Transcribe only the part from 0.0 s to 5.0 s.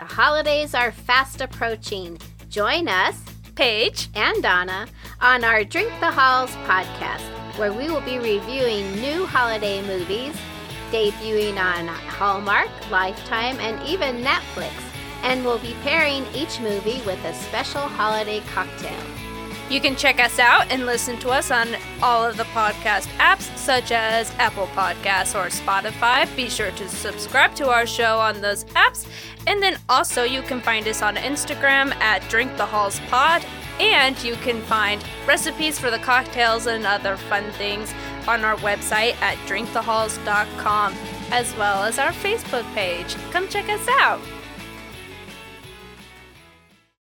The holidays are fast approaching. Join us, Paige, and Donna,